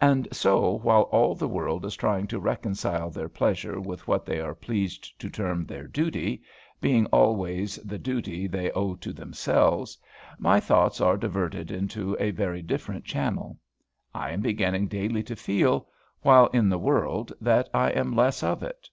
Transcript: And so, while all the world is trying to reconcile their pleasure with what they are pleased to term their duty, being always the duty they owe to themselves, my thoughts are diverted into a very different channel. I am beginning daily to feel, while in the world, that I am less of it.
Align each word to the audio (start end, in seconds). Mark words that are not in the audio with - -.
And 0.00 0.28
so, 0.30 0.74
while 0.78 1.02
all 1.10 1.34
the 1.34 1.48
world 1.48 1.84
is 1.84 1.96
trying 1.96 2.28
to 2.28 2.38
reconcile 2.38 3.10
their 3.10 3.28
pleasure 3.28 3.80
with 3.80 4.06
what 4.06 4.24
they 4.24 4.38
are 4.38 4.54
pleased 4.54 5.18
to 5.20 5.28
term 5.28 5.66
their 5.66 5.88
duty, 5.88 6.42
being 6.80 7.06
always 7.06 7.74
the 7.78 7.98
duty 7.98 8.46
they 8.46 8.70
owe 8.70 8.94
to 8.94 9.12
themselves, 9.12 9.98
my 10.38 10.60
thoughts 10.60 11.00
are 11.00 11.16
diverted 11.16 11.72
into 11.72 12.16
a 12.20 12.30
very 12.30 12.62
different 12.62 13.04
channel. 13.04 13.58
I 14.14 14.30
am 14.30 14.40
beginning 14.40 14.86
daily 14.86 15.24
to 15.24 15.34
feel, 15.34 15.88
while 16.22 16.46
in 16.52 16.68
the 16.68 16.78
world, 16.78 17.32
that 17.40 17.68
I 17.74 17.88
am 17.90 18.14
less 18.14 18.44
of 18.44 18.62
it. 18.62 18.88